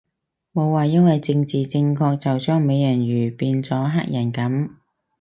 [0.51, 4.71] 冇話因為政治正確就將美人魚變咗黑人噉